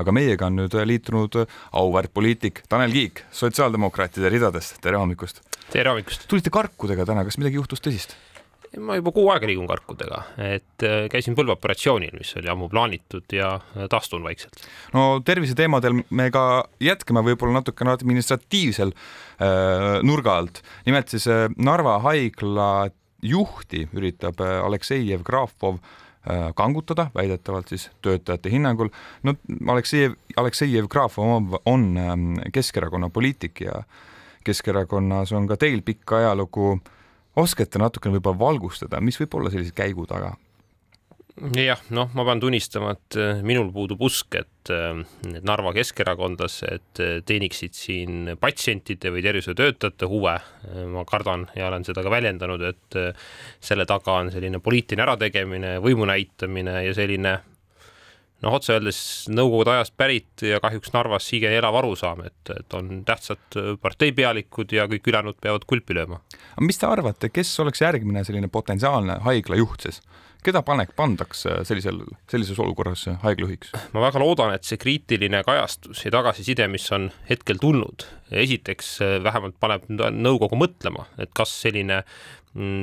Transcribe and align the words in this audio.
aga 0.00 0.14
meiega 0.14 0.48
on 0.48 0.60
nüüd 0.62 0.76
liitunud 0.88 1.42
auväärt 1.78 2.12
poliitik 2.14 2.62
Tanel 2.68 2.92
Kiik 2.94 3.24
sotsiaaldemokraatide 3.34 4.32
ridadest, 4.32 4.78
tere 4.84 5.00
hommikust! 5.00 5.42
tere 5.72 5.92
hommikust! 5.92 6.28
tulite 6.30 6.52
karkudega 6.52 7.08
täna, 7.08 7.24
kas 7.28 7.40
midagi 7.40 7.60
juhtus 7.60 7.82
tõsist? 7.84 8.16
ma 8.80 8.96
juba 8.96 9.12
kuu 9.12 9.26
aega 9.32 9.48
liigun 9.48 9.68
karkudega, 9.68 10.22
et 10.40 10.84
äh, 10.86 11.04
käisin 11.12 11.36
põlveoperatsioonil, 11.36 12.14
mis 12.16 12.32
oli 12.40 12.48
ammu 12.48 12.70
plaanitud 12.72 13.34
ja 13.36 13.50
äh, 13.58 13.88
taastun 13.92 14.24
vaikselt. 14.24 14.56
no 14.96 15.20
terviseteemadel 15.24 16.00
me 16.08 16.30
ka 16.32 16.46
jätkame 16.80 17.24
võib-olla 17.26 17.60
natukene 17.60 17.92
administratiivsel 17.92 18.94
äh, 18.94 20.00
nurga 20.06 20.38
alt. 20.40 20.62
nimelt 20.88 21.12
siis 21.12 21.28
äh, 21.28 21.48
Narva 21.56 21.98
haigla 22.06 22.88
juhti 23.22 23.84
üritab 23.92 24.40
äh, 24.40 24.62
Aleksei 24.64 25.04
Jevgrafov 25.10 25.76
äh, 25.76 25.98
kangutada, 26.54 27.08
väidetavalt 27.14 27.68
siis 27.68 27.88
töötajate 28.02 28.50
hinnangul. 28.50 28.88
no 29.22 29.34
Aleksei, 29.68 30.10
Aleksei 30.36 30.72
Jevgrafov 30.72 31.56
on, 31.66 31.96
ähm, 31.96 32.34
Keskerakonna 32.52 33.08
poliitik 33.10 33.60
ja 33.60 33.82
Keskerakonnas 34.44 35.32
on 35.32 35.46
ka 35.46 35.56
teil 35.56 35.82
pikk 35.82 36.12
ajalugu 36.18 36.80
oskate 37.36 37.78
natukene 37.78 38.16
võib-olla 38.16 38.38
valgustada, 38.38 39.00
mis 39.00 39.18
võib 39.20 39.36
olla 39.38 39.50
sellise 39.50 39.74
käigu 39.74 40.06
taga? 40.06 40.34
Jah, 41.56 41.80
noh, 41.96 42.10
ma 42.16 42.24
pean 42.28 42.40
tunnistama, 42.42 42.92
et 42.96 43.16
äh, 43.20 43.40
minul 43.46 43.70
puudub 43.72 44.02
usk, 44.04 44.36
et 44.36 44.72
äh, 44.72 45.00
need 45.28 45.46
Narva 45.48 45.72
keskerakondlased 45.76 47.00
äh, 47.00 47.14
teeniksid 47.26 47.76
siin 47.76 48.34
patsientide 48.40 49.12
või 49.14 49.24
tervishoiutöötajate 49.24 50.08
huve. 50.10 50.38
ma 50.92 51.04
kardan 51.04 51.48
ja 51.56 51.66
olen 51.68 51.84
seda 51.84 52.04
ka 52.04 52.10
väljendanud, 52.12 52.62
et 52.62 52.96
selle 53.60 53.86
taga 53.88 54.18
on 54.20 54.30
selline 54.32 54.60
poliitiline 54.62 55.02
ärategemine, 55.04 55.72
võimu 55.82 56.06
näitamine 56.08 56.84
ja 56.86 56.94
selline 56.96 57.34
noh, 58.42 58.56
otse 58.58 58.76
öeldes 58.76 59.00
Nõukogude 59.32 59.76
ajast 59.76 59.94
pärit 59.98 60.44
ja 60.46 60.60
kahjuks 60.62 60.92
Narvas 60.94 61.28
siiani 61.30 61.60
elav 61.60 61.78
arusaam, 61.82 62.24
et, 62.26 62.54
et 62.54 62.76
on 62.78 63.02
tähtsad 63.08 63.58
parteipealikud 63.82 64.74
ja 64.74 64.88
kõik 64.90 65.08
ülejäänud 65.12 65.38
peavad 65.42 65.66
kulpi 65.68 65.96
lööma. 65.98 66.20
mis 66.60 66.80
te 66.80 66.88
arvate, 66.90 67.32
kes 67.32 67.54
oleks 67.64 67.84
järgmine 67.84 68.24
selline 68.26 68.50
potentsiaalne 68.52 69.20
haiglajuht 69.26 69.88
siis? 69.88 70.02
keda 70.42 70.62
panek, 70.66 70.90
pandaks 70.98 71.44
sellisel, 71.68 72.00
sellises 72.30 72.58
olukorras 72.62 73.06
haiglajuhiks? 73.22 73.72
ma 73.94 74.02
väga 74.08 74.22
loodan, 74.22 74.54
et 74.56 74.66
see 74.66 74.80
kriitiline 74.80 75.42
kajastus 75.46 76.02
ja 76.06 76.12
tagasiside, 76.14 76.66
mis 76.70 76.88
on 76.94 77.10
hetkel 77.28 77.60
tulnud, 77.62 78.06
esiteks 78.42 78.96
vähemalt 79.22 79.58
paneb 79.62 79.86
nõukogu 79.92 80.58
mõtlema, 80.58 81.06
et 81.22 81.30
kas 81.36 81.54
selline 81.62 82.02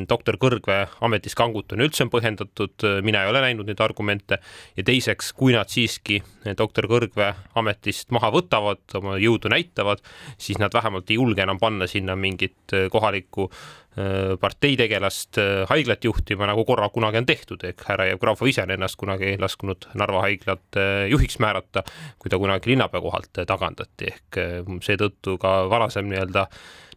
doktor 0.09 0.39
Kõrgvee 0.41 0.87
ametist 1.05 1.37
kangutamine 1.37 1.85
üldse 1.85 2.05
on 2.05 2.09
põhjendatud, 2.13 2.85
mina 3.05 3.23
ei 3.23 3.29
ole 3.29 3.43
näinud 3.43 3.69
neid 3.69 3.81
argumente. 3.85 4.39
Ja 4.77 4.85
teiseks, 4.87 5.33
kui 5.37 5.53
nad 5.53 5.69
siiski 5.69 6.17
doktor 6.57 6.87
Kõrgvee 6.89 7.33
ametist 7.59 8.09
maha 8.15 8.31
võtavad, 8.33 8.81
oma 8.97 9.19
jõudu 9.21 9.51
näitavad, 9.53 10.01
siis 10.41 10.57
nad 10.61 10.73
vähemalt 10.73 11.11
ei 11.11 11.19
julge 11.19 11.45
enam 11.45 11.61
panna 11.61 11.87
sinna 11.87 12.15
mingit 12.17 12.73
kohalikku 12.91 13.49
äh, 13.49 14.37
parteitegelast 14.39 15.37
äh, 15.37 15.63
haiglat 15.69 16.03
juhtima, 16.05 16.47
nagu 16.49 16.65
korra 16.65 16.89
kunagi 16.93 17.21
on 17.21 17.29
tehtud, 17.29 17.63
ehk 17.65 17.85
härra 17.87 18.09
Jevgrafov 18.09 18.49
ise 18.51 18.63
on 18.63 18.73
ennast 18.75 18.99
kunagi 18.99 19.35
lasknud 19.41 19.89
Narva 19.99 20.25
haiglat 20.27 20.79
äh, 20.79 21.07
juhiks 21.11 21.39
määrata, 21.43 21.83
kui 22.19 22.31
ta 22.31 22.39
kunagi 22.41 22.73
linnapea 22.73 23.01
kohalt 23.03 23.41
tagandati, 23.47 24.13
ehk 24.13 24.39
seetõttu 24.85 25.37
ka 25.41 25.55
varasem 25.71 26.09
nii-öelda 26.11 26.47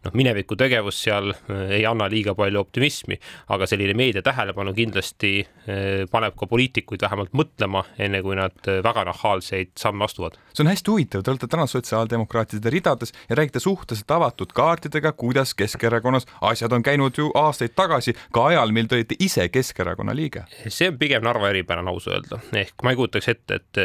noh, 0.05 0.15
mineviku 0.17 0.57
tegevus 0.59 0.99
seal 1.05 1.31
äh, 1.33 1.77
ei 1.79 1.85
anna 1.87 2.07
liiga 2.11 2.35
palju 2.37 2.61
optimismi, 2.63 3.17
aga 3.53 3.67
selline 3.69 3.95
meedia 3.97 4.23
tähelepanu 4.25 4.73
kindlasti 4.75 5.33
äh, 5.43 6.03
paneb 6.11 6.37
ka 6.39 6.47
poliitikuid 6.49 7.03
vähemalt 7.05 7.33
mõtlema, 7.37 7.83
enne 8.01 8.23
kui 8.25 8.37
nad 8.39 8.55
äh, 8.67 8.81
väga 8.85 9.05
nahaalseid 9.09 9.73
samme 9.79 10.07
astuvad. 10.07 10.37
see 10.53 10.65
on 10.65 10.71
hästi 10.71 10.93
huvitav, 10.93 11.23
te 11.23 11.33
olete 11.33 11.49
täna 11.51 11.67
sotsiaaldemokraatide 11.69 12.73
ridades 12.73 13.13
ja 13.29 13.37
räägite 13.39 13.63
suhteliselt 13.63 14.11
avatud 14.11 14.53
kaartidega, 14.55 15.13
kuidas 15.17 15.53
Keskerakonnas 15.57 16.27
asjad 16.41 16.73
on 16.73 16.83
käinud 16.83 17.17
ju 17.17 17.29
aastaid 17.39 17.75
tagasi, 17.75 18.15
ka 18.33 18.47
ajal, 18.51 18.73
mil 18.75 18.89
te 18.89 18.99
olite 18.99 19.17
ise 19.19 19.47
Keskerakonna 19.53 20.15
liige. 20.15 20.45
see 20.67 20.89
on 20.91 20.97
pigem 20.99 21.23
Narva 21.23 21.49
eripära, 21.53 21.83
aus 21.87 22.07
öelda, 22.07 22.39
ehk 22.57 22.83
ma 22.83 22.93
ei 22.93 22.97
kujutaks 22.99 23.27
ette, 23.29 23.59
et 23.59 23.81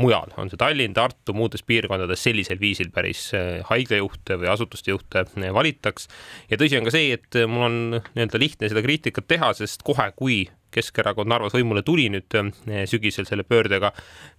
mujal 0.00 0.32
on 0.40 0.50
see 0.50 0.60
Tallinn, 0.60 0.94
Tartu, 0.94 1.34
muudes 1.36 1.62
piirkondades 1.66 2.22
sellisel 2.24 2.60
viisil 2.60 2.90
päris 2.94 3.26
haiglajuhte 3.68 4.38
või 4.40 4.48
asutuste 4.52 4.92
juhte 4.92 5.24
valitaks. 5.54 6.08
ja 6.50 6.58
tõsi 6.60 6.78
on 6.78 6.88
ka 6.88 6.94
see, 6.94 7.14
et 7.18 7.40
mul 7.48 7.68
on 7.68 7.80
nii-öelda 8.00 8.40
lihtne 8.42 8.70
seda 8.72 8.82
kriitikat 8.84 9.28
teha, 9.30 9.52
sest 9.56 9.82
kohe, 9.86 10.10
kui 10.18 10.44
Keskerakond 10.74 11.30
Narvas 11.30 11.54
võimule 11.54 11.84
tuli 11.86 12.06
nüüd 12.12 12.36
eh, 12.38 12.84
sügisel 12.90 13.28
selle 13.28 13.46
pöördega, 13.46 13.92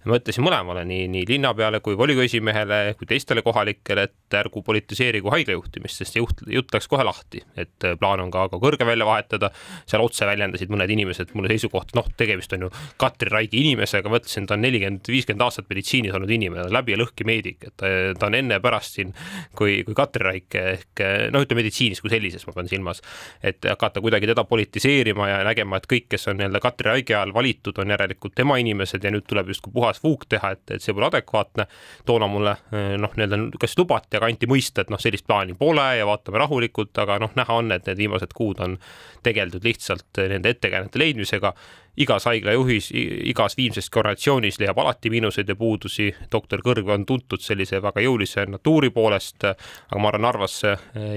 ma 0.06 0.18
ütlesin 0.20 0.44
mõlemale, 0.46 0.84
nii, 0.88 1.06
nii 1.12 1.24
linnapeale 1.30 1.80
kui 1.84 1.96
volikogu 1.98 2.26
esimehele 2.26 2.94
kui 2.98 3.08
teistele 3.10 3.42
kohalikele, 3.46 4.06
et 4.08 4.36
ärgu 4.40 4.62
politiseerigu 4.66 5.32
haigla 5.32 5.56
juhtimist, 5.56 6.02
sest 6.02 6.16
see 6.16 6.22
juht, 6.22 6.42
jutt 6.52 6.74
läks 6.74 6.88
kohe 6.90 7.06
lahti, 7.06 7.42
et 7.56 7.86
eh, 7.88 7.96
plaan 8.00 8.24
on 8.26 8.32
ka, 8.34 8.46
ka 8.52 8.60
kõrge 8.62 8.88
välja 8.88 9.08
vahetada. 9.08 9.50
seal 9.86 10.02
otse 10.04 10.26
väljendasid 10.26 10.70
mõned 10.72 10.90
inimesed 10.92 11.32
mulle 11.34 11.50
seisukohta, 11.54 11.96
noh, 11.98 12.08
tegemist 12.16 12.52
on 12.56 12.66
ju 12.66 12.72
Katri 13.00 13.32
Raigi 13.32 13.62
inimesega, 13.64 14.10
ma 14.12 14.20
ütlesin, 14.20 14.46
ta 14.46 14.56
on 14.56 14.64
nelikümmend, 14.66 15.06
viiskümmend 15.08 15.44
aastat 15.46 15.70
meditsiinis 15.70 16.14
olnud 16.16 16.30
inimene, 16.30 16.68
läbi 16.72 16.94
ja 16.94 17.00
lõhki 17.00 17.26
meedik, 17.28 17.68
et 17.68 17.76
ta, 17.80 17.92
ta 18.18 18.30
on 18.30 18.38
enne 18.38 18.58
ja 18.58 18.62
pärast 18.64 18.98
siin 18.98 19.12
kui, 19.56 19.80
kui 19.86 19.96
Katri 19.96 20.26
Raik 20.26 20.58
ehk 20.60 21.04
noh, 21.32 21.44
ütleme 21.44 21.62
meditsiinis 21.62 22.02
kui 22.04 22.12
sellises, 22.12 22.44
ma 22.48 22.54
pean 22.56 22.70
silmas, 22.70 23.02
et 23.46 23.64
hakata 23.66 24.02
kuidagi 24.04 24.28
teda 24.30 24.44
politiseerima 24.48 25.28
ja 25.30 25.40
nägema, 25.46 25.80
et 25.80 25.88
kõik, 25.90 26.08
kes 26.12 26.25
kes 26.26 26.32
on 26.32 26.40
nii-öelda 26.40 26.60
Katri 26.60 26.88
Raigi 26.88 27.14
ajal 27.14 27.34
valitud, 27.34 27.78
on 27.78 27.90
järelikult 27.90 28.34
tema 28.34 28.56
inimesed 28.58 29.04
ja 29.04 29.10
nüüd 29.10 29.26
tuleb 29.28 29.48
justkui 29.52 29.72
puhas 29.72 30.02
vuuk 30.02 30.26
teha, 30.28 30.50
et, 30.56 30.64
et 30.74 30.82
see 30.82 30.94
pole 30.94 31.06
adekvaatne. 31.06 31.66
toona 32.06 32.26
mulle 32.26 32.56
noh, 32.98 33.14
nii-öelda 33.16 33.58
kas 33.60 33.78
lubati, 33.78 34.16
aga 34.16 34.26
anti 34.26 34.46
mõista, 34.50 34.82
et 34.82 34.90
noh, 34.90 35.00
sellist 35.00 35.26
plaani 35.26 35.54
pole 35.58 35.86
ja 35.98 36.06
vaatame 36.06 36.38
rahulikult, 36.42 36.96
aga 36.98 37.18
noh, 37.22 37.34
näha 37.36 37.58
on, 37.60 37.72
et 37.72 37.86
need 37.86 37.98
viimased 37.98 38.34
kuud 38.34 38.60
on 38.60 38.78
tegeldud 39.22 39.64
lihtsalt 39.64 40.22
nende 40.28 40.54
ettekäänete 40.54 40.98
leidmisega 40.98 41.54
igas 41.96 42.26
haigla 42.28 42.52
juhis, 42.52 42.90
igas 42.92 43.56
viimses 43.56 43.88
korrelatsioonis 43.90 44.60
leiab 44.60 44.78
alati 44.78 45.10
miinuseid 45.10 45.48
ja 45.48 45.56
puudusi. 45.56 46.10
doktor 46.32 46.62
Kõrg 46.62 46.90
on 46.92 47.06
tuntud 47.06 47.40
sellise 47.40 47.80
väga 47.82 48.04
jõulise 48.04 48.46
natuuri 48.50 48.90
poolest, 48.90 49.46
aga 49.46 50.02
ma 50.02 50.12
arvan, 50.12 50.26
Narvas 50.26 50.60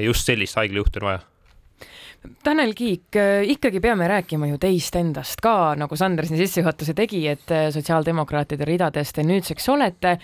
just 0.05 0.29
sellist 0.29 0.55
haiglajuhti 0.55 1.01
on 1.01 1.09
vaja 1.09 1.28
Tanel 2.43 2.73
Kiik, 2.75 3.15
äh, 3.15 3.43
ikkagi 3.51 3.79
peame 3.79 4.07
rääkima 4.07 4.47
ju 4.49 4.57
teist 4.59 4.95
endast 4.99 5.41
ka, 5.43 5.75
nagu 5.79 5.95
Sander 5.95 6.27
siin 6.27 6.39
sissejuhatuse 6.41 6.95
tegi, 6.97 7.23
et 7.31 7.51
äh, 7.51 7.69
sotsiaaldemokraatide 7.73 8.67
ridadest 8.67 9.15
te 9.15 9.23
nüüdseks 9.23 9.69
olete. 9.71 10.17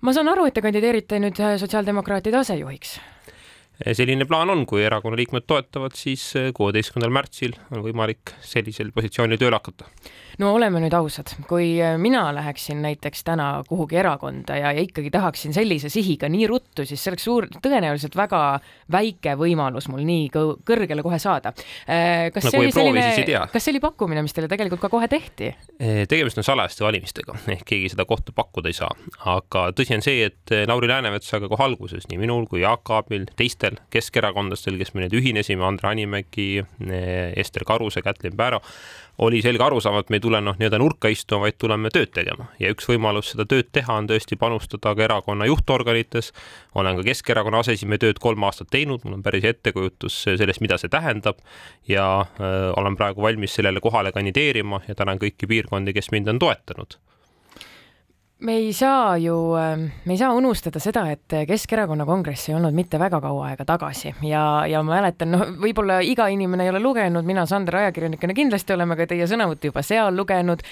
ma 0.00 0.12
saan 0.16 0.28
aru, 0.32 0.46
et 0.48 0.54
te 0.54 0.64
kandideerite 0.64 1.20
nüüd 1.20 1.40
äh, 1.40 1.56
sotsiaaldemokraatide 1.60 2.40
asejuhiks 2.40 2.98
selline 3.96 4.26
plaan 4.28 4.52
on, 4.52 4.66
kui 4.68 4.84
erakonna 4.84 5.18
liikmed 5.20 5.46
toetavad, 5.48 5.96
siis 5.98 6.32
kuueteistkümnendal 6.56 7.14
märtsil 7.14 7.56
on 7.70 7.84
võimalik 7.84 8.34
sellisel 8.44 8.92
positsioonil 8.96 9.40
tööle 9.40 9.60
hakata 9.60 9.88
no 10.40 10.54
oleme 10.56 10.80
nüüd 10.82 10.94
ausad, 10.96 11.32
kui 11.48 11.74
äh, 11.82 11.96
mina 12.00 12.22
läheksin 12.34 12.80
näiteks 12.84 13.24
täna 13.26 13.48
kuhugi 13.68 13.98
erakonda 14.00 14.56
ja, 14.58 14.72
ja 14.76 14.84
ikkagi 14.84 15.10
tahaksin 15.12 15.54
sellise 15.56 15.90
sihiga 15.92 16.28
nii 16.32 16.46
ruttu, 16.50 16.86
siis 16.88 17.02
see 17.02 17.12
oleks 17.12 17.26
suur, 17.26 17.46
tõenäoliselt 17.62 18.16
väga 18.18 18.42
väike 18.92 19.36
võimalus 19.40 19.90
mul 19.92 20.04
nii 20.06 20.28
kõrgele 20.32 21.04
kohe 21.04 21.18
saada. 21.22 21.52
Kas 21.54 22.46
no, 22.46 22.52
see 22.52 22.62
oli 22.62 22.72
selline, 22.74 23.04
kas 23.52 23.64
see 23.64 23.74
oli 23.74 23.82
pakkumine, 23.82 24.22
mis 24.24 24.34
teile 24.36 24.48
tegelikult 24.50 24.82
ka 24.84 24.92
kohe 24.92 25.08
tehti? 25.10 25.52
tegemist 26.10 26.38
on 26.40 26.46
salajaste 26.46 26.84
valimistega 26.84 27.36
ehk 27.54 27.64
keegi 27.68 27.92
seda 27.92 28.06
kohta 28.08 28.34
pakkuda 28.36 28.70
ei 28.70 28.76
saa, 28.76 28.90
aga 29.32 29.68
tõsi 29.76 29.96
on 29.96 30.04
see, 30.04 30.24
et 30.30 30.54
Lauri 30.68 30.88
Läänemetsaga 30.90 31.50
kohe 31.50 31.66
alguses 31.66 32.08
nii 32.10 32.20
minul 32.20 32.46
kui 32.50 32.62
Jaak 32.64 32.88
Aabil, 32.94 33.26
teistel 33.36 33.69
keskerakondlastel, 33.90 34.78
kes 34.80 34.94
me 34.94 35.04
nüüd 35.04 35.14
ühinesime, 35.20 35.64
Andre 35.66 35.92
Hanimägi, 35.92 36.64
Ester 37.36 37.64
Karuse, 37.68 38.02
Kätlin 38.02 38.36
Pääro 38.36 38.62
oli 39.20 39.42
selge 39.44 39.64
arusaam, 39.64 39.98
et 40.00 40.08
me 40.10 40.16
ei 40.16 40.22
tule 40.24 40.40
noh, 40.40 40.56
nii-öelda 40.56 40.78
nurka 40.80 41.10
istuma, 41.12 41.44
vaid 41.44 41.58
tuleme 41.60 41.90
tööd 41.92 42.12
tegema. 42.16 42.46
Ja 42.60 42.70
üks 42.72 42.86
võimalus 42.88 43.34
seda 43.34 43.44
tööd 43.48 43.68
teha 43.74 43.98
on 44.00 44.08
tõesti 44.08 44.38
panustada 44.40 44.94
ka 44.96 45.04
erakonna 45.04 45.48
juhtorganites. 45.50 46.32
olen 46.74 46.96
ka 46.96 47.04
Keskerakonna 47.10 47.60
aseesimehe 47.60 48.00
tööd 48.00 48.22
kolm 48.22 48.48
aastat 48.48 48.70
teinud, 48.72 49.04
mul 49.04 49.18
on 49.18 49.22
päris 49.22 49.44
ettekujutus 49.44 50.22
sellest, 50.24 50.64
mida 50.64 50.78
see 50.80 50.88
tähendab. 50.88 51.36
Ja 51.88 52.24
öö, 52.40 52.72
olen 52.80 52.96
praegu 52.96 53.22
valmis 53.22 53.54
sellele 53.54 53.80
kohale 53.80 54.12
kandideerima 54.12 54.80
ja 54.88 54.94
tänan 54.94 55.20
kõiki 55.20 55.48
piirkondi, 55.48 55.92
kes 55.92 56.10
mind 56.16 56.28
on 56.28 56.38
toetanud 56.38 56.96
me 58.40 58.56
ei 58.56 58.72
saa 58.72 59.16
ju, 59.20 59.34
ähm, 59.56 59.88
me 60.04 60.14
ei 60.14 60.18
saa 60.18 60.32
unustada 60.32 60.80
seda, 60.80 61.04
et 61.12 61.36
Keskerakonna 61.48 62.06
kongress 62.08 62.48
ei 62.48 62.54
olnud 62.56 62.74
mitte 62.76 62.98
väga 62.98 63.20
kaua 63.20 63.50
aega 63.50 63.66
tagasi. 63.68 64.14
Ja, 64.26 64.64
ja 64.66 64.82
ma 64.82 64.96
mäletan, 64.96 65.32
noh, 65.34 65.44
võib-olla 65.60 66.00
iga 66.04 66.28
inimene 66.32 66.64
ei 66.64 66.72
ole 66.72 66.80
lugenud, 66.80 67.26
mina 67.28 67.46
Sander 67.46 67.76
ajakirjanikuna 67.82 68.36
kindlasti 68.36 68.76
oleme 68.76 68.96
ka 68.96 69.08
teie 69.10 69.28
sõnavõttu 69.28 69.70
juba 69.70 69.84
seal 69.86 70.16
lugenud 70.16 70.64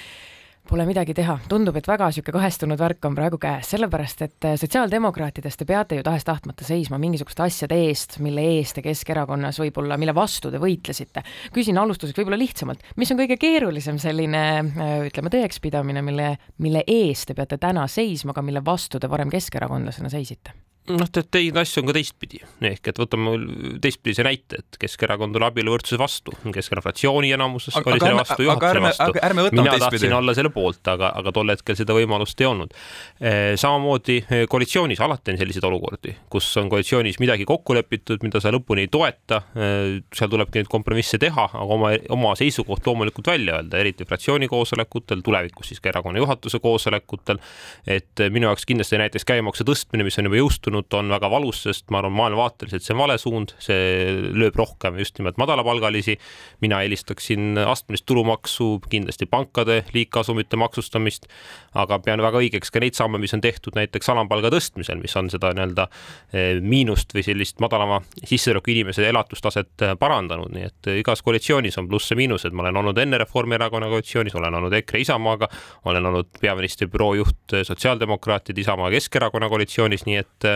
Pole 0.68 0.84
midagi 0.84 1.14
teha, 1.16 1.38
tundub, 1.48 1.78
et 1.80 1.86
väga 1.88 2.10
niisugune 2.10 2.34
kahestunud 2.36 2.76
värk 2.76 3.06
on 3.08 3.14
praegu 3.16 3.38
käes, 3.40 3.70
sellepärast 3.72 4.20
et 4.26 4.46
äh, 4.50 4.58
sotsiaaldemokraatidest 4.60 5.62
te 5.62 5.64
peate 5.64 5.96
ju 5.96 6.04
tahes-tahtmata 6.04 6.66
seisma 6.68 6.98
mingisuguste 7.00 7.46
asjade 7.46 7.78
eest, 7.86 8.18
mille 8.20 8.44
eest 8.58 8.76
te 8.76 8.84
Keskerakonnas 8.84 9.62
võib-olla, 9.62 9.96
mille 9.96 10.12
vastu 10.12 10.52
te 10.52 10.60
võitlesite. 10.60 11.24
küsin 11.56 11.80
alustuseks 11.80 12.20
võib-olla 12.20 12.36
lihtsamalt, 12.44 12.84
mis 13.00 13.08
on 13.14 13.22
kõige 13.22 13.40
keerulisem 13.40 13.96
selline 14.02 14.46
äh, 14.60 14.94
ütleme, 15.08 15.32
tõekspidamine, 15.32 16.04
mille, 16.04 16.34
mille 16.60 16.84
eest 16.84 17.30
te 17.32 17.40
peate 17.40 17.56
täna 17.56 17.88
seisma, 17.88 18.36
aga 18.36 18.44
mille 18.44 18.60
vastu 18.60 19.00
te 19.00 19.08
varem 19.08 19.32
keskerakondlasena 19.32 20.12
seisite? 20.12 20.52
Noh, 20.88 21.08
tead, 21.12 21.28
neid 21.34 21.58
asju 21.60 21.82
on 21.82 21.90
ka 21.90 21.94
teistpidi, 21.96 22.40
ehk 22.70 22.90
et 22.90 22.98
võtame 23.00 23.34
teistpidise 23.82 24.24
näite, 24.26 24.62
et 24.62 24.78
Keskerakond 24.80 25.36
oli 25.36 25.46
abieluvõrdsuse 25.48 25.98
vastu, 26.00 26.34
Keskerakonna 26.44 26.84
fraktsiooni 26.84 27.32
enamuses 27.36 27.76
aga, 27.78 27.92
oli 27.92 28.02
selle 28.02 28.18
vastu, 28.20 28.46
juhatuse 28.46 28.82
vastu. 28.84 29.18
mina 29.58 29.74
tahtsin 29.84 30.14
olla 30.16 30.34
selle 30.36 30.52
poolt, 30.54 30.82
aga, 30.92 31.10
aga 31.18 31.32
tol 31.34 31.52
hetkel 31.52 31.78
seda 31.78 31.96
võimalust 31.96 32.40
ei 32.40 32.48
olnud. 32.48 32.74
Eh, 33.20 33.52
samamoodi 33.60 34.18
eh, 34.22 34.44
koalitsioonis 34.50 35.02
alati 35.04 35.34
on 35.34 35.40
selliseid 35.40 35.66
olukordi, 35.68 36.14
kus 36.32 36.48
on 36.60 36.70
koalitsioonis 36.72 37.20
midagi 37.22 37.46
kokku 37.48 37.76
lepitud, 37.76 38.22
mida 38.24 38.42
sa 38.42 38.52
lõpuni 38.54 38.86
ei 38.86 38.92
toeta. 38.92 39.42
Eh, 39.56 39.98
seal 40.14 40.32
tulebki 40.32 40.62
neid 40.62 40.72
kompromisse 40.72 41.20
teha, 41.20 41.48
aga 41.52 41.78
oma, 41.78 41.92
oma 42.14 42.34
seisukoht 42.38 42.86
loomulikult 42.88 43.32
välja 43.32 43.58
öelda, 43.58 43.80
eriti 43.82 44.06
fraktsiooni 44.08 44.48
koosolekutel, 44.50 45.22
tulevikus 45.26 45.72
siis 45.72 45.82
ka 45.84 45.92
erakonna 45.92 46.22
juhatuse 46.22 46.62
koosolekutel. 46.62 47.42
et 47.86 48.20
minu 48.32 48.48
jaoks 48.48 48.66
kindlasti 48.68 48.98
näiteks 49.00 49.26
käibemaksu 49.28 49.64
tõstmine, 49.66 50.04
mis 50.06 50.18
on 50.20 50.28
juba 50.28 50.38
jõustunud 50.40 50.77
olnud, 50.78 50.94
on 50.94 51.10
väga 51.12 51.30
valus, 51.30 51.62
sest 51.66 51.90
ma 51.90 52.00
arvan, 52.00 52.14
maailmavaateliselt 52.16 52.84
see 52.84 52.94
on 52.94 53.00
vale 53.02 53.18
suund, 53.18 53.54
see 53.62 54.12
lööb 54.34 54.56
rohkem 54.56 54.98
just 54.98 55.18
nimelt 55.18 55.38
madalapalgalisi. 55.38 56.18
mina 56.60 56.82
eelistaksin 56.82 57.58
astmelist 57.58 58.06
tulumaksu, 58.06 58.80
kindlasti 58.90 59.26
pankade 59.26 59.84
liigkasumite 59.92 60.56
maksustamist, 60.56 61.28
aga 61.74 61.98
pean 61.98 62.22
väga 62.22 62.38
õigeks 62.38 62.70
ka 62.72 62.80
neid 62.80 62.94
samme, 62.94 63.18
mis 63.18 63.34
on 63.34 63.40
tehtud 63.40 63.76
näiteks 63.76 64.08
alampalga 64.08 64.50
tõstmisel, 64.50 65.00
mis 65.02 65.14
on 65.16 65.30
seda 65.30 65.52
nii-öelda 65.54 65.88
eh, 66.32 66.60
miinust 66.60 67.14
või 67.14 67.24
sellist 67.26 67.60
madalama 67.60 68.00
sissetuleku 68.24 68.72
inimese 68.72 69.06
elatustaset 69.08 69.86
eh, 69.86 69.94
parandanud, 69.98 70.52
nii 70.54 70.68
et 70.68 70.90
igas 70.98 71.22
koalitsioonis 71.22 71.78
on 71.78 71.88
plusse-miinused, 71.88 72.54
ma 72.54 72.66
olen 72.66 72.82
olnud 72.82 72.98
enne 72.98 73.18
Reformierakonna 73.22 73.90
koalitsioonis, 73.90 74.36
olen 74.38 74.58
olnud 74.60 74.74
EKRE 74.80 75.02
Isamaaga, 75.04 75.48
olen 75.84 76.06
olnud 76.10 76.30
peaministri 76.40 76.88
büroo 76.90 77.14
juht 77.18 77.58
sotsiaaldemokraatide 77.62 78.60
Isamaa 78.60 78.90
Keskerakonna 78.90 79.48
koalitsioonis, 79.48 80.06
nii 80.06 80.16
et 80.20 80.48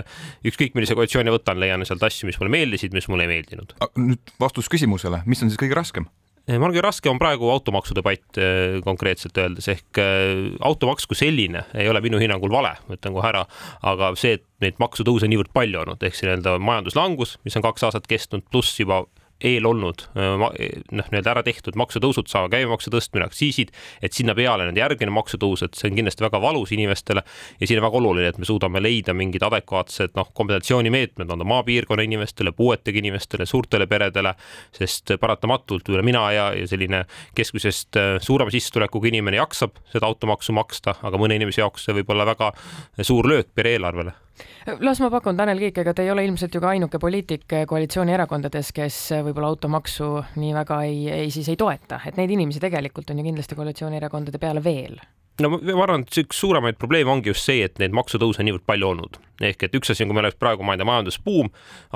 ükskõik 0.48 0.76
millise 0.76 0.96
koalitsiooni 0.98 1.34
võtan, 1.34 1.60
leian 1.62 1.84
sealt 1.88 2.02
asju, 2.08 2.28
mis 2.30 2.40
mulle 2.40 2.54
meeldisid, 2.56 2.94
mis 2.96 3.08
mulle 3.12 3.28
ei 3.28 3.34
meeldinud. 3.36 3.76
nüüd 4.00 4.34
vastus 4.42 4.70
küsimusele, 4.72 5.22
mis 5.26 5.42
on 5.42 5.52
siis 5.52 5.60
kõige 5.60 5.78
raskem? 5.78 6.08
ma 6.42 6.66
arvan, 6.66 6.80
raske 6.82 7.10
on 7.10 7.20
praegu 7.22 7.46
automaksu 7.52 7.94
debatt 7.94 8.38
eh, 8.40 8.80
konkreetselt 8.82 9.36
öeldes 9.38 9.68
ehk 9.70 10.00
eh, 10.02 10.48
automaks 10.66 11.06
kui 11.06 11.18
selline 11.18 11.62
ei 11.78 11.86
ole 11.90 12.02
minu 12.02 12.18
hinnangul 12.18 12.50
vale, 12.50 12.74
ütlen 12.90 13.14
kohe 13.14 13.28
ära, 13.28 13.44
aga 13.86 14.10
see, 14.18 14.40
et 14.40 14.46
neid 14.64 14.80
maksutõuse 14.82 15.30
niivõrd 15.30 15.52
palju 15.54 15.84
olnud, 15.84 16.02
ehk 16.02 16.18
see 16.18 16.26
nii-öelda 16.26 16.56
majanduslangus, 16.62 17.36
mis 17.46 17.58
on 17.58 17.66
kaks 17.68 17.86
aastat 17.86 18.10
kestnud, 18.10 18.42
pluss 18.50 18.80
juba 18.82 19.04
eel 19.46 19.66
olnud 19.66 20.04
noh, 20.14 20.52
nii-öelda 20.92 21.32
ära 21.34 21.42
tehtud 21.46 21.76
maksutõusud, 21.78 22.28
saama 22.30 22.50
käibemaksu 22.52 22.92
tõstmine, 22.92 23.26
aktsiisid, 23.26 23.72
et 24.02 24.14
sinna 24.16 24.34
peale 24.38 24.66
nüüd 24.68 24.80
järgmine 24.80 25.12
maksutõus, 25.14 25.64
et 25.66 25.78
see 25.78 25.90
on 25.90 25.98
kindlasti 25.98 26.24
väga 26.24 26.40
valus 26.42 26.72
inimestele 26.74 27.24
ja 27.24 27.68
siin 27.68 27.80
on 27.80 27.86
väga 27.86 28.00
oluline, 28.00 28.30
et 28.32 28.40
me 28.40 28.48
suudame 28.48 28.82
leida 28.82 29.14
mingid 29.16 29.44
adekvaatsed 29.46 30.16
noh, 30.18 30.30
kompensatsioonimeetmed, 30.34 31.30
on 31.30 31.42
ta 31.42 31.48
maapiirkonna 31.52 32.06
inimestele, 32.06 32.54
puuetega 32.56 33.02
inimestele, 33.02 33.46
suurtele 33.48 33.88
peredele, 33.90 34.34
sest 34.76 35.14
paratamatult 35.20 35.92
üle 35.92 36.04
mina 36.06 36.24
ja, 36.34 36.48
ja 36.56 36.68
selline 36.70 37.04
keskmisest 37.38 37.98
suurema 38.24 38.52
sissetulekuga 38.54 39.10
inimene 39.12 39.40
jaksab 39.40 39.82
seda 39.92 40.08
automaksu 40.10 40.54
maksta, 40.56 40.96
aga 41.02 41.20
mõne 41.20 41.38
inimese 41.40 41.64
jaoks 41.64 41.88
see 41.88 41.96
võib 42.00 42.12
olla 42.14 42.28
väga 42.28 42.52
suur 43.02 43.28
löök 43.28 43.50
pere 43.56 43.76
eelarvele 43.76 44.14
las 44.80 45.00
ma 45.00 45.10
pakun, 45.10 45.36
Tanel 45.36 45.60
Kiik, 45.60 45.78
ega 45.82 45.94
te 45.94 46.06
ei 46.06 46.10
ole 46.10 46.24
ilmselt 46.26 46.54
ju 46.54 46.60
ka 46.62 46.72
ainuke 46.72 47.00
poliitik 47.02 47.46
koalitsioonierakondades, 47.68 48.72
kes 48.76 49.00
võib-olla 49.26 49.52
automaksu 49.52 50.12
nii 50.36 50.54
väga 50.56 50.82
ei, 50.88 51.02
ei 51.22 51.30
siis 51.34 51.50
ei 51.52 51.58
toeta, 51.60 52.00
et 52.06 52.20
neid 52.20 52.30
inimesi 52.30 52.62
tegelikult 52.62 53.10
on 53.12 53.20
ju 53.20 53.28
kindlasti 53.30 53.58
koalitsioonierakondade 53.58 54.40
peale 54.42 54.64
veel 54.64 55.00
no 55.40 55.48
ma 55.56 55.84
arvan, 55.86 56.04
et 56.04 56.18
üks 56.22 56.40
suuremaid 56.42 56.76
probleeme 56.80 57.12
ongi 57.12 57.30
just 57.32 57.46
see, 57.48 57.62
et 57.64 57.78
neid 57.80 57.94
maksutõuse 57.96 58.42
on 58.42 58.48
niivõrd 58.48 58.66
palju 58.68 58.88
olnud. 58.92 59.20
ehk 59.42 59.64
et 59.66 59.72
üks 59.74 59.90
asi 59.90 60.04
on, 60.04 60.10
kui 60.10 60.14
meil 60.14 60.28
oleks 60.28 60.38
praegu, 60.38 60.62
ma 60.62 60.76
ei 60.76 60.78
tea, 60.78 60.86
majandusbuum, 60.86 61.48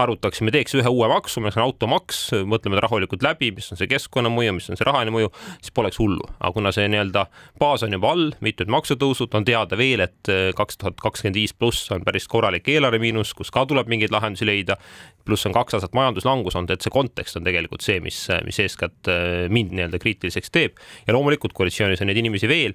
arutaksime, 0.02 0.50
teeks 0.50 0.72
ühe 0.80 0.90
uue 0.90 1.06
maksu, 1.06 1.38
milleks 1.38 1.58
on 1.60 1.62
automaks, 1.62 2.22
mõtleme 2.48 2.80
rahulikult 2.82 3.22
läbi, 3.22 3.52
mis 3.54 3.68
on 3.70 3.78
see 3.78 3.86
keskkonnamõju, 3.92 4.56
mis 4.56 4.66
on 4.72 4.80
see 4.80 4.88
rahaline 4.88 5.14
mõju, 5.14 5.30
siis 5.60 5.74
poleks 5.76 6.00
hullu. 6.02 6.26
aga 6.40 6.50
kuna 6.56 6.72
see 6.74 6.88
nii-öelda 6.90 7.26
baas 7.60 7.84
on 7.86 7.94
juba 7.94 8.10
all, 8.16 8.32
mitmed 8.42 8.72
maksutõusud, 8.74 9.36
on 9.38 9.46
teada 9.46 9.78
veel, 9.78 10.02
et 10.08 10.32
kaks 10.58 10.80
tuhat 10.80 10.98
kakskümmend 11.04 11.38
viis 11.38 11.54
pluss 11.54 11.92
on 11.94 12.02
päris 12.08 12.26
korralik 12.26 12.66
eelarvemiinus, 12.72 13.30
kus 13.36 13.54
ka 13.54 13.62
tuleb 13.68 13.92
mingeid 13.92 14.14
lahendusi 14.16 14.48
leida, 14.48 14.80
pluss 15.26 15.46
on 15.46 15.54
kaks 15.54 15.78
aastat 15.78 15.94
majanduslangus 15.94 16.58
olnud, 16.58 16.74
et 16.74 16.82
see 16.82 16.94
kontekst 16.94 17.38
on 17.38 17.46
tegelikult 17.46 17.84
see, 17.86 18.00
mis, 18.02 18.24
mis 18.46 18.58
eeskätt 18.64 19.10
mind 19.52 19.74
nii-öelda 19.76 20.02
kriitiliseks 20.02 20.50
teeb 20.54 20.82
ja 21.06 21.14
loomulikult 21.14 21.54
koalitsioonis 21.54 22.02
on 22.02 22.10
neid 22.10 22.24
inimesi 22.24 22.50
veel, 22.50 22.74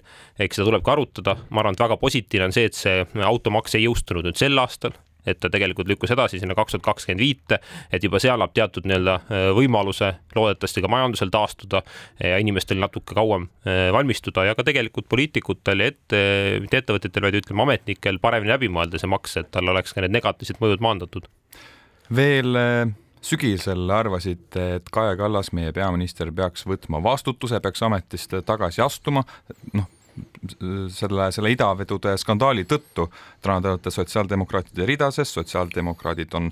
eks 0.52 0.60
seda 0.60 0.68
tuleb 0.68 0.84
ka 0.84 0.98
arutada, 0.98 1.38
ma 1.50 1.64
arvan, 1.64 1.78
et 1.78 1.86
väga 1.86 1.96
positiivne 2.02 2.50
on 2.50 2.56
see, 2.56 2.68
et 2.68 2.76
see 2.76 3.24
automaks 3.24 3.80
ei 3.80 3.86
jõustunud 3.88 4.28
nüüd 4.28 4.40
sel 4.40 4.60
aastal, 4.60 4.98
et 5.26 5.40
ta 5.40 5.52
tegelikult 5.54 5.90
lükkus 5.90 6.12
edasi 6.12 6.40
sinna 6.42 6.56
kaks 6.58 6.76
tuhat 6.76 6.86
kakskümmend 6.86 7.22
viite, 7.22 7.60
et 7.94 8.04
juba 8.04 8.20
see 8.20 8.32
annab 8.34 8.54
teatud 8.58 8.88
nii-öelda 8.90 9.16
äh, 9.22 9.44
võimaluse 9.56 10.10
loodetavasti 10.36 10.84
ka 10.84 10.90
majandusel 10.92 11.32
taastuda 11.34 11.84
ja 12.20 12.40
inimestel 12.42 12.82
natuke 12.82 13.16
kauem 13.18 13.48
äh, 13.64 13.90
valmistuda. 13.94 14.48
Ja 14.50 14.58
ka 14.58 14.66
tegelikult 14.68 15.08
poliitikutel 15.12 15.86
ja 15.86 15.92
ette, 15.94 16.24
mitte 16.64 16.82
ettevõtjatel, 16.82 17.28
vaid 17.28 17.40
ütleme 17.44 17.68
ametnikel 17.68 18.20
paremini 18.24 18.56
läbi 18.56 18.72
mõelda 18.74 19.02
see 19.02 19.12
maks, 19.12 19.38
et 19.42 19.54
tal 19.54 19.70
oleks 19.72 19.94
ka 19.94 20.04
need 20.04 20.18
negatiivsed 20.18 20.60
mõjud 20.64 20.84
maandatud. 20.84 21.30
veel 22.16 22.58
äh, 22.58 22.90
sügisel 23.22 23.90
arvasite, 23.94 24.68
et 24.82 24.90
Kaja 24.92 25.16
Kallas, 25.22 25.54
meie 25.54 25.72
peaminister, 25.72 26.34
peaks 26.34 26.66
võtma 26.66 27.04
vastutuse, 27.04 27.62
peaks 27.62 27.86
ametist 27.86 28.34
tagasi 28.46 28.82
astuma, 28.82 29.22
noh 29.78 29.90
selle, 30.90 31.32
selle 31.32 31.52
idavedude 31.54 32.16
skandaali 32.18 32.66
tõttu. 32.70 33.08
täna 33.42 33.62
te 33.62 33.70
olete 33.70 33.92
sotsiaaldemokraatide 33.92 34.86
ridases, 34.86 35.34
sotsiaaldemokraadid 35.34 36.34
on 36.34 36.52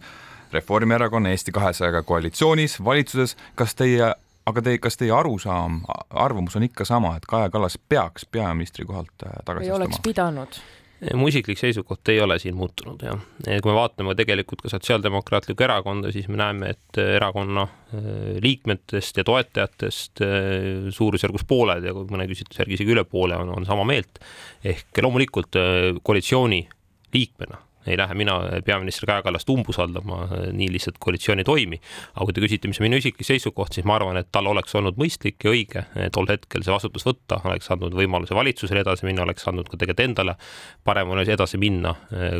Reformierakonna, 0.52 1.30
Eesti 1.30 1.52
kahesajaga 1.52 2.04
koalitsioonis, 2.04 2.80
valitsuses. 2.86 3.38
kas 3.56 3.76
teie, 3.76 4.14
aga 4.46 4.62
te, 4.62 4.78
kas 4.78 4.98
teie 4.98 5.12
arusaam, 5.12 5.82
arvamus 6.10 6.56
on 6.56 6.64
ikka 6.64 6.86
sama, 6.86 7.16
et 7.18 7.26
Kaja 7.26 7.50
Kallas 7.50 7.78
peaks 7.90 8.26
peaministri 8.26 8.86
kohalt 8.86 9.26
äh, 9.26 9.32
tagasi 9.46 9.70
astuma? 9.70 9.76
ei 9.76 9.78
oleks 9.78 10.00
pidanud 10.04 10.62
mu 11.16 11.30
isiklik 11.32 11.60
seisukoht 11.60 12.12
ei 12.12 12.20
ole 12.22 12.36
siin 12.42 12.58
muutunud 12.60 13.04
jah. 13.06 13.20
kui 13.46 13.72
me 13.72 13.76
vaatame 13.78 14.16
tegelikult 14.20 14.64
ka 14.66 14.72
Sotsiaaldemokraatlikku 14.74 15.64
Erakonda, 15.64 16.12
siis 16.12 16.28
me 16.28 16.40
näeme, 16.42 16.74
et 16.76 17.00
erakonna 17.04 17.64
äh, 17.64 18.10
liikmetest 18.44 19.22
ja 19.22 19.28
toetajatest 19.28 20.24
äh, 20.26 20.90
suurusjärgus 20.96 21.48
pooled 21.48 21.88
ja 21.88 21.96
mõne 21.96 22.28
küsitluse 22.30 22.64
järgi 22.66 22.80
isegi 22.80 22.96
üle 22.98 23.06
poole 23.08 23.40
on, 23.40 23.54
on 23.56 23.70
sama 23.70 23.88
meelt. 23.88 24.20
ehk 24.64 25.04
loomulikult 25.04 25.60
äh, 25.60 25.96
koalitsiooni 26.04 26.62
liikmena 27.16 27.64
ei 27.88 27.98
lähe 27.98 28.14
mina 28.14 28.36
peaminister 28.66 29.08
Kaja 29.10 29.24
Kallast 29.26 29.50
umbusaldama, 29.50 30.22
nii 30.54 30.70
lihtsalt 30.74 30.98
koalitsioon 31.00 31.40
ei 31.40 31.48
toimi. 31.48 31.80
aga 32.16 32.26
kui 32.26 32.36
te 32.36 32.44
küsite, 32.44 32.72
mis 32.72 32.82
on 32.82 32.88
minu 32.88 33.00
isiklik 33.00 33.28
seisukoht, 33.28 33.74
siis 33.78 33.88
ma 33.88 33.96
arvan, 34.00 34.20
et 34.20 34.32
tal 34.32 34.50
oleks 34.52 34.76
olnud 34.76 35.00
mõistlik 35.00 35.44
ja 35.44 35.54
õige 35.54 35.86
tol 36.16 36.28
hetkel 36.30 36.66
see 36.66 36.74
vastutus 36.74 37.08
võtta, 37.08 37.42
oleks 37.50 37.72
andnud 37.72 37.96
võimaluse 37.96 38.36
valitsusele 38.36 38.84
edasi 38.86 39.08
minna, 39.08 39.24
oleks 39.28 39.48
andnud 39.48 39.70
ka 39.70 39.78
tegelikult 39.78 40.06
endale 40.06 40.36
parem 40.84 41.16
edasi 41.20 41.58
minna, 41.62 41.96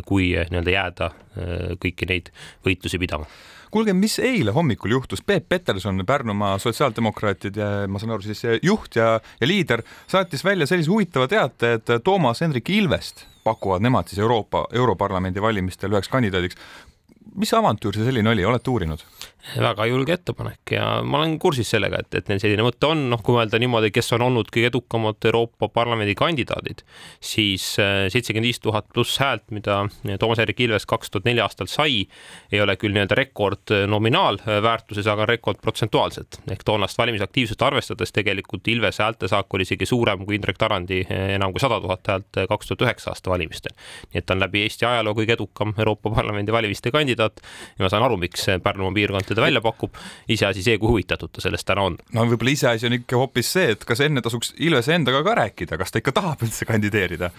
kui 0.06 0.32
nii-öelda 0.34 0.76
jääda 0.76 1.10
kõiki 1.80 2.08
neid 2.10 2.30
võitlusi 2.66 3.00
pidama 3.00 3.28
kuulge, 3.70 3.94
mis 3.96 4.18
eile 4.18 4.52
hommikul 4.54 4.90
juhtus, 4.96 5.22
Peep 5.26 5.48
Peterson, 5.48 6.02
Pärnumaa 6.06 6.58
sotsiaaldemokraatide, 6.58 7.70
ma 7.88 8.02
saan 8.02 8.14
aru 8.16 8.26
siis 8.26 8.42
juht 8.62 8.96
ja, 8.98 9.16
ja 9.40 9.48
liider, 9.48 9.82
saatis 10.10 10.44
välja 10.44 10.66
sellise 10.66 10.90
huvitava 10.90 11.28
teate, 11.30 11.74
et 11.78 11.92
Toomas 12.04 12.42
Hendrik 12.44 12.70
Ilvest 12.70 13.26
pakuvad 13.44 13.82
nemad 13.82 14.08
siis 14.10 14.20
Euroopa, 14.20 14.66
Europarlamendi 14.72 15.42
valimistel 15.42 15.92
üheks 15.94 16.10
kandidaadiks. 16.12 16.56
mis 17.36 17.52
avantüür 17.54 17.94
see 17.94 18.04
selline 18.04 18.30
oli, 18.30 18.44
olete 18.44 18.70
uurinud? 18.70 19.04
Väga 19.56 19.86
julge 19.88 20.14
ettepanek 20.14 20.74
ja 20.74 20.86
ma 21.06 21.20
olen 21.20 21.38
kursis 21.40 21.70
sellega, 21.72 22.02
et, 22.02 22.14
et 22.20 22.28
neil 22.30 22.40
selline 22.42 22.64
mõte 22.64 22.86
on, 22.88 23.06
noh, 23.12 23.22
kui 23.24 23.34
mõelda 23.36 23.58
niimoodi, 23.60 23.90
kes 23.94 24.12
on 24.16 24.24
olnud 24.28 24.50
kõige 24.52 24.70
edukamad 24.70 25.28
Euroopa 25.30 25.70
Parlamendi 25.72 26.14
kandidaadid, 26.18 26.82
siis 27.24 27.72
äh, 27.80 28.06
seitsekümmend 28.12 28.50
viis 28.50 28.60
tuhat 28.62 28.88
pluss 28.92 29.20
häält, 29.22 29.46
mida 29.54 29.82
Toomas 30.20 30.42
Hendrik 30.42 30.60
Ilves 30.64 30.86
kaks 30.88 31.10
tuhat 31.10 31.28
neli 31.28 31.42
aastal 31.42 31.70
sai, 31.70 32.04
ei 32.52 32.60
ole 32.62 32.76
küll 32.80 32.94
nii-öelda 32.94 33.18
rekord 33.18 33.74
äh, 33.74 33.86
nominaalväärtuses, 33.90 35.08
aga 35.10 35.28
rekord 35.30 35.60
protsentuaalselt 35.62 36.40
ehk 36.50 36.64
toonast 36.66 36.98
valimisaktiivsust 37.00 37.62
arvestades 37.64 38.12
tegelikult 38.16 38.68
Ilvese 38.68 39.04
häältesaak 39.06 39.56
oli 39.56 39.66
isegi 39.66 39.88
suurem 39.88 40.26
kui 40.26 40.38
Indrek 40.38 40.60
Tarandi 40.60 41.02
äh, 41.06 41.34
enam 41.38 41.54
kui 41.56 41.62
sada 41.62 41.80
tuhat 41.80 42.12
häält 42.12 42.42
kaks 42.50 42.72
tuhat 42.72 42.86
üheksa 42.86 43.14
aasta 43.14 43.32
valimistel. 43.32 43.74
nii 44.12 44.22
et 44.22 44.28
ta 44.28 44.36
on 44.36 44.44
läbi 44.44 44.64
Eesti 44.66 44.86
ajaloo 44.86 45.16
kõige 45.16 45.34
edukam 45.38 45.74
Euroopa 45.78 46.12
Parlamendi 46.14 46.52
valimiste 46.52 46.92
kandidaat 46.94 47.40
ja 47.78 47.84
ma 47.84 47.92
saan 47.92 48.04
aru, 48.04 48.20
miks 48.20 48.46
Pärnumaa 48.62 48.94
piirkond 48.94 49.29
ta 49.38 49.44
välja 49.44 49.62
pakub, 49.64 49.96
iseasi 50.28 50.64
see, 50.66 50.78
kui 50.80 50.94
huvitatud 50.94 51.32
ta 51.32 51.44
sellest 51.44 51.68
täna 51.68 51.86
on. 51.90 51.98
no 52.16 52.26
võib-olla 52.30 52.54
iseasi 52.56 52.88
on 52.90 52.98
ikka 53.00 53.20
hoopis 53.20 53.52
see, 53.56 53.74
et 53.76 53.88
kas 53.88 54.04
enne 54.06 54.22
tasuks 54.24 54.54
Ilvese 54.58 54.94
endaga 54.96 55.22
ka 55.26 55.36
rääkida, 55.42 55.78
kas 55.80 55.94
ta 55.94 56.02
ikka 56.02 56.14
tahab 56.16 56.46
üldse 56.46 56.68
kandideerida 56.68 57.30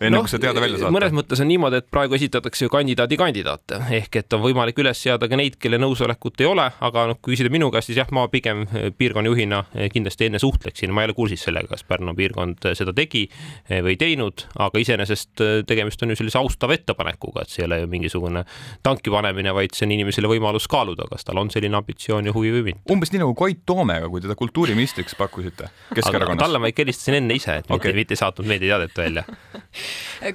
enne 0.00 0.18
no, 0.18 0.22
kui 0.24 0.28
see 0.28 0.40
teada 0.42 0.60
välja 0.60 0.76
saata. 0.80 0.92
mõnes 0.92 1.14
mõttes 1.16 1.40
on 1.40 1.48
niimoodi, 1.48 1.80
et 1.80 1.86
praegu 1.88 2.16
esitatakse 2.18 2.66
ju 2.66 2.72
kandidaadi 2.72 3.16
kandidaate 3.16 3.78
ehk 3.96 4.18
et 4.20 4.34
on 4.36 4.42
võimalik 4.42 4.76
üles 4.82 5.00
seada 5.00 5.28
ka 5.30 5.38
neid, 5.40 5.56
kelle 5.62 5.78
nõusolekut 5.80 6.42
ei 6.44 6.48
ole, 6.50 6.66
aga 6.88 7.06
noh, 7.10 7.18
kui 7.20 7.32
küsida 7.32 7.52
minu 7.52 7.70
käest, 7.72 7.88
siis 7.88 8.00
jah, 8.02 8.10
ma 8.12 8.26
pigem 8.32 8.66
eh, 8.66 8.90
piirkonna 8.92 9.32
juhina 9.32 9.62
eh, 9.72 9.88
kindlasti 9.92 10.28
enne 10.28 10.40
suhtleksin, 10.42 10.92
ma 10.92 11.04
ei 11.04 11.10
ole 11.10 11.16
kursis 11.16 11.46
sellega, 11.48 11.70
kas 11.72 11.86
Pärnu 11.88 12.12
piirkond 12.18 12.68
seda 12.76 12.92
tegi 12.96 13.24
eh, 13.30 13.80
või 13.86 13.96
teinud, 14.00 14.44
aga 14.66 14.82
iseenesest 14.82 15.44
tegemist 15.68 16.04
on 16.04 16.12
ju 16.12 16.18
sellise 16.20 16.40
austava 16.42 16.76
ettepanekuga, 16.76 17.46
et 17.46 17.54
see 17.54 17.64
ei 17.64 17.70
ole 17.70 17.80
ju 17.80 17.90
mingisugune 17.96 18.44
tanki 18.84 19.12
panemine, 19.14 19.54
vaid 19.56 19.72
see 19.76 19.88
on 19.88 19.96
inimesele 19.96 20.28
võimalus 20.28 20.68
kaaluda, 20.68 21.08
kas 21.08 21.24
tal 21.24 21.40
on 21.40 21.52
selline 21.54 21.80
ambitsioon 21.80 22.28
ja 22.28 22.36
huvi 22.36 22.52
või 22.58 22.66
mitte. 22.68 22.84
umbes 22.92 23.14
nii 23.14 23.24
nagu 23.24 23.32
Koit 23.38 23.64
Toomega, 23.64 24.12
kui 24.12 24.20
teda 24.24 24.36
kultuuriministriks 24.36 25.16
pakkusite 25.16 25.70
Keskerakonnas. 25.94 26.44
talle 26.44 26.60
ma 26.60 26.68
ikka 26.72 26.84
helistasin 26.84 27.22
enne 27.22 27.40
ise, 27.40 27.62
et 27.62 27.70
okay. 27.70 27.94
mitte, 27.94 27.96
mitte 28.02 28.16
ei 28.16 28.24
saatnud 28.24 28.52
meediateadet 28.52 29.00
välja 29.00 29.24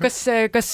kas, 0.01 0.17
kas 0.53 0.71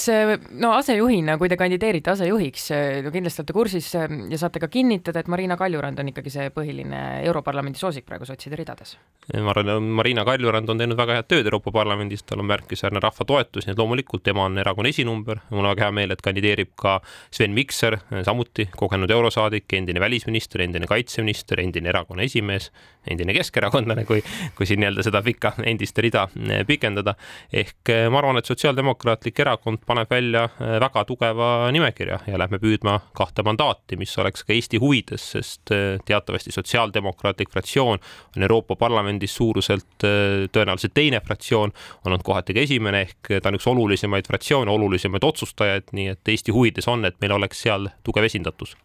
no 0.60 0.72
asejuhina, 0.78 1.38
kui 1.40 1.50
te 1.50 1.58
kandideerite 1.60 2.12
asejuhiks, 2.14 2.68
no 3.04 3.12
kindlasti 3.14 3.42
olete 3.42 3.56
kursis 3.56 3.90
ja 3.94 4.40
saate 4.40 4.62
ka 4.62 4.70
kinnitada, 4.72 5.22
et 5.22 5.30
Marina 5.32 5.56
Kaljurand 5.58 5.98
on 6.02 6.12
ikkagi 6.12 6.32
see 6.32 6.50
põhiline 6.54 7.02
Europarlamendi 7.28 7.80
soosik 7.80 8.06
praegu 8.08 8.28
sotside 8.28 8.58
ridades? 8.58 8.96
ma 9.28 9.52
arvan, 9.52 9.84
Marina 9.98 10.24
Kaljurand 10.24 10.70
on 10.72 10.80
teinud 10.80 10.96
väga 10.98 11.18
head 11.18 11.28
tööd 11.28 11.48
Euroopa 11.48 11.72
Parlamendis, 11.74 12.22
tal 12.24 12.40
on 12.40 12.48
märkimisväärne 12.48 13.02
rahva 13.04 13.26
toetus, 13.28 13.66
nii 13.66 13.74
et 13.74 13.80
loomulikult 13.80 14.24
tema 14.24 14.46
on 14.48 14.58
erakonna 14.58 14.92
esinumber. 14.92 15.42
mul 15.50 15.64
on 15.64 15.70
väga 15.74 15.88
hea 15.88 15.96
meel, 15.98 16.14
et 16.14 16.22
kandideerib 16.24 16.72
ka 16.80 16.98
Sven 17.30 17.52
Mikser, 17.56 17.98
samuti 18.24 18.68
kogenud 18.76 19.10
eurosaadik, 19.10 19.66
endine 19.76 20.00
välisminister, 20.00 20.62
endine 20.64 20.88
kaitseminister, 20.88 21.60
endine 21.60 21.92
erakonna 21.92 22.24
esimees, 22.24 22.70
endine 23.10 23.34
keskerakondlane, 23.36 24.04
kui, 24.08 24.22
kui 24.56 24.66
siin 24.68 24.82
nii-öelda 24.82 25.04
seda 25.06 25.22
pikka 25.24 25.54
endiste 25.66 26.04
rida 26.04 26.28
pikendada. 26.66 27.14
ehk 27.52 27.94
ma 28.10 28.22
arvan, 28.22 28.38
et 28.38 28.46
sotsiaal 28.46 28.68
Sotsiaaldemokraatlik 28.68 29.40
Erakond 29.40 29.78
paneb 29.86 30.10
välja 30.10 30.44
äh, 30.44 30.80
väga 30.80 31.04
tugeva 31.04 31.70
nimekirja 31.72 32.18
ja 32.26 32.38
lähme 32.38 32.58
püüdma 32.60 32.98
kahte 33.16 33.42
mandaati, 33.42 33.96
mis 33.96 34.12
oleks 34.18 34.44
ka 34.44 34.52
Eesti 34.52 34.78
huvides, 34.78 35.24
sest 35.32 35.72
teatavasti 36.06 36.52
Sotsiaaldemokraatlik 36.52 37.50
fraktsioon 37.50 37.98
on 38.36 38.42
Euroopa 38.42 38.76
Parlamendis 38.76 39.34
suuruselt 39.36 40.04
tõenäoliselt 40.04 40.94
teine 40.94 41.20
fraktsioon, 41.24 41.72
olnud 42.06 42.26
kohati 42.26 42.54
ka 42.54 42.66
esimene, 42.66 43.06
ehk 43.08 43.40
ta 43.42 43.48
on 43.48 43.58
üks 43.58 43.70
olulisemaid 43.72 44.28
fraktsioone, 44.28 44.70
olulisemaid 44.70 45.24
otsustajaid, 45.24 45.88
nii 45.92 46.12
et 46.12 46.34
Eesti 46.34 46.52
huvides 46.52 46.88
on, 46.88 47.08
et 47.08 47.16
meil 47.24 47.38
oleks 47.38 47.64
seal 47.64 47.88
tugev 48.04 48.28
esindatus 48.28 48.76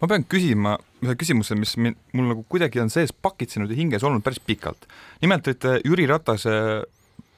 ma 0.00 0.10
pean 0.10 0.24
küsima 0.24 0.76
ühe 1.02 1.14
küsimuse, 1.18 1.56
mis 1.58 1.76
mul 1.78 2.30
nagu 2.32 2.44
kuidagi 2.50 2.80
on 2.82 2.90
sees 2.90 3.12
pakitsenud 3.12 3.70
ja 3.70 3.78
hinges 3.78 4.04
olnud 4.06 4.24
päris 4.26 4.40
pikalt. 4.40 4.86
nimelt, 5.22 5.48
et 5.48 5.64
Jüri 5.84 6.06
Ratase 6.06 6.84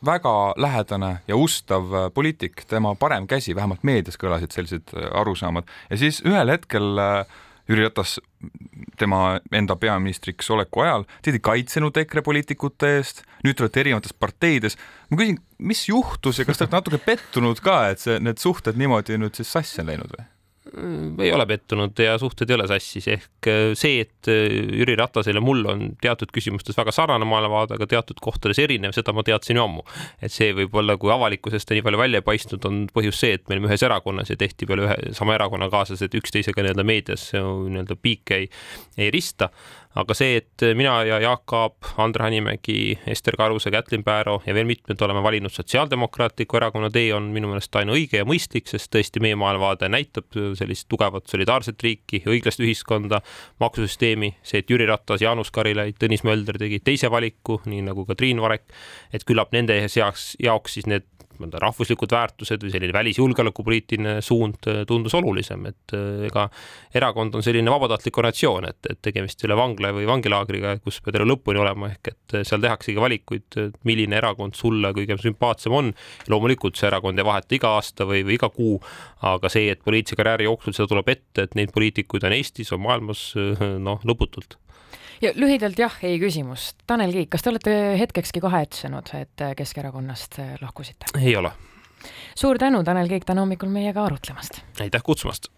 väga 0.04 0.54
lähedane 0.56 1.20
ja 1.28 1.36
ustav 1.36 1.94
äh, 1.94 2.10
poliitik, 2.14 2.64
tema 2.68 2.94
parem 2.94 3.26
käsi, 3.26 3.54
vähemalt 3.54 3.84
meedias 3.84 4.18
kõlasid 4.20 4.54
sellised 4.54 4.94
äh, 4.96 5.10
arusaamad 5.20 5.68
ja 5.90 6.00
siis 6.00 6.22
ühel 6.24 6.52
hetkel 6.52 6.98
äh, 6.98 7.38
Jüri 7.68 7.84
Ratas 7.84 8.16
tema 8.98 9.38
enda 9.54 9.76
peaministriks 9.78 10.48
oleku 10.50 10.82
ajal, 10.82 11.04
teid 11.22 11.36
ei 11.38 11.44
kaitsenud 11.44 11.96
EKRE 12.02 12.24
poliitikute 12.26 12.96
eest, 12.96 13.22
nüüd 13.44 13.54
te 13.54 13.62
olete 13.66 13.84
erinevates 13.84 14.16
parteides. 14.16 14.78
ma 15.10 15.20
küsin, 15.20 15.38
mis 15.58 15.84
juhtus 15.88 16.40
ja 16.40 16.48
kas 16.48 16.58
te 16.58 16.66
olete 16.66 16.80
natuke 16.80 17.02
pettunud 17.04 17.62
ka, 17.62 17.82
et 17.92 18.02
see, 18.02 18.18
need 18.24 18.42
suhted 18.42 18.80
niimoodi 18.80 19.20
nüüd 19.20 19.38
siis 19.38 19.52
sassi 19.52 19.84
on 19.84 19.92
läinud 19.92 20.16
või? 20.16 20.26
Ei 21.22 21.32
ole 21.32 21.46
pettunud 21.46 21.98
ja 21.98 22.16
suhted 22.18 22.50
ei 22.50 22.56
ole 22.56 22.66
sassis, 22.70 23.06
ehk 23.10 23.48
äh, 23.50 23.62
see, 23.78 24.04
et 24.04 24.30
äh, 24.30 24.46
Jüri 24.80 24.96
Ratasel 24.98 25.38
ja 25.38 25.42
mul 25.44 25.64
on 25.70 25.82
teatud 26.02 26.30
küsimustes 26.34 26.78
väga 26.78 26.94
sarnane 26.94 27.26
maailmavaade, 27.28 27.76
aga 27.78 27.88
teatud 27.90 28.20
kohtades 28.22 28.60
erinev, 28.62 28.94
seda 28.96 29.14
ma 29.16 29.24
teadsin 29.26 29.58
ju 29.58 29.64
ammu. 29.64 29.84
et 30.22 30.32
see 30.32 30.52
võib-olla, 30.56 30.96
kui 31.00 31.12
avalikkusest 31.14 31.74
nii 31.74 31.84
palju 31.86 32.00
välja 32.00 32.22
ei 32.22 32.26
paistnud, 32.26 32.64
on 32.68 32.82
põhjus 32.94 33.22
see, 33.24 33.34
et 33.38 33.46
me 33.48 33.56
olime 33.56 33.70
ühes 33.70 33.84
erakonnas 33.86 34.30
ja 34.30 34.38
tihtipeale 34.40 34.86
ühe 34.86 35.14
sama 35.16 35.36
erakonnakaaslased 35.38 36.14
üksteisega 36.20 36.64
nii-öelda 36.66 36.86
meedias 36.86 37.30
nii-öelda 37.34 37.98
piike 38.00 38.42
ei, 38.42 38.50
ei 38.98 39.10
rista 39.14 39.50
aga 39.98 40.14
see, 40.14 40.36
et 40.38 40.64
mina 40.78 41.00
ja 41.02 41.18
Jaak 41.22 41.52
Aab, 41.56 41.88
Andre 41.98 42.28
Hanimägi, 42.28 42.98
Ester 43.10 43.34
Karuse, 43.36 43.72
Kätlin 43.74 44.04
Pääro 44.06 44.36
ja 44.46 44.54
veel 44.54 44.68
mitmed 44.68 45.02
oleme 45.02 45.22
valinud 45.22 45.50
Sotsiaaldemokraatliku 45.50 46.60
Erakonna 46.60 46.90
tee, 46.94 47.08
on 47.14 47.26
minu 47.34 47.50
meelest 47.50 47.74
ainuõige 47.80 48.20
ja 48.22 48.28
mõistlik, 48.28 48.70
sest 48.70 48.92
tõesti 48.94 49.22
meie 49.22 49.38
maailmavaade 49.40 49.90
näitab 49.90 50.30
sellist 50.58 50.86
tugevat 50.88 51.26
solidaarset 51.30 51.82
riiki, 51.82 52.22
õiglast 52.30 52.62
ühiskonda, 52.62 53.18
maksusüsteemi, 53.62 54.36
see, 54.46 54.62
et 54.62 54.70
Jüri 54.70 54.86
Ratas, 54.86 55.24
Jaanus 55.24 55.50
Karilaid, 55.50 55.98
Tõnis 55.98 56.22
Mölder 56.26 56.60
tegid 56.60 56.86
teise 56.86 57.10
valiku, 57.10 57.58
nii 57.66 57.82
nagu 57.90 58.06
ka 58.06 58.14
Triin 58.14 58.42
Varek, 58.42 58.68
et 59.12 59.26
küllap 59.26 59.50
nende 59.56 59.82
seaks, 59.90 60.36
jaoks 60.38 60.78
siis 60.78 60.86
need 60.90 61.08
mõnda 61.40 61.60
rahvuslikud 61.62 62.12
väärtused 62.14 62.62
või 62.64 62.72
selline 62.74 62.94
välisjulgeolekupoliitiline 62.94 64.16
suund 64.24 64.68
äh, 64.70 64.82
tundus 64.88 65.14
olulisem, 65.18 65.66
et 65.70 65.94
äh, 65.96 66.26
ega 66.28 66.46
erakond 66.96 67.34
on 67.36 67.44
selline 67.44 67.72
vabatahtlik 67.72 68.20
organisatsioon, 68.20 68.68
et, 68.70 68.90
et 68.92 69.00
tegemist 69.02 69.42
ei 69.42 69.50
ole 69.50 69.58
vangla 69.60 69.92
või 69.96 70.06
vangilaagriga, 70.10 70.76
kus 70.84 71.00
pead 71.04 71.20
elu 71.20 71.30
lõpuni 71.32 71.62
olema, 71.62 71.90
ehk 71.94 72.12
et 72.12 72.36
äh, 72.38 72.46
seal 72.48 72.62
tehaksegi 72.64 73.00
valikuid, 73.00 73.60
milline 73.88 74.20
erakond 74.20 74.58
sulle 74.58 74.94
kõige 74.96 75.18
sümpaatsem 75.20 75.76
on. 75.76 75.92
loomulikult 76.30 76.78
see 76.78 76.88
erakond 76.90 77.18
ei 77.18 77.26
vaheta 77.26 77.56
iga 77.56 77.74
aasta 77.78 78.06
või, 78.08 78.22
või 78.26 78.38
iga 78.38 78.50
kuu, 78.54 78.78
aga 79.26 79.50
see, 79.52 79.70
et 79.72 79.84
poliitilise 79.84 80.18
karjääri 80.18 80.48
jooksul 80.48 80.76
seda 80.76 80.90
tuleb 80.90 81.12
ette, 81.12 81.46
et 81.46 81.54
neid 81.58 81.74
poliitikuid 81.74 82.24
on 82.26 82.36
Eestis, 82.36 82.72
on 82.72 82.84
maailmas 82.84 83.30
noh, 83.36 84.02
lõputult 84.06 84.56
ja 85.22 85.32
lühidalt 85.34 85.78
jah, 85.78 85.96
ei 86.02 86.18
küsimus. 86.22 86.72
Tanel 86.86 87.12
Kiik, 87.12 87.30
kas 87.30 87.42
te 87.44 87.50
olete 87.52 87.76
hetkekski 88.00 88.40
kahetsenud, 88.40 89.14
et 89.20 89.46
Keskerakonnast 89.56 90.40
lahkusite? 90.60 91.12
ei 91.20 91.36
ole. 91.36 91.52
suur 92.36 92.58
tänu, 92.58 92.84
Tanel 92.84 93.08
Kiik, 93.08 93.24
täna 93.28 93.44
hommikul 93.46 93.68
meiega 93.72 94.04
arutlemast. 94.04 94.62
aitäh 94.80 95.02
kutsumast 95.02 95.52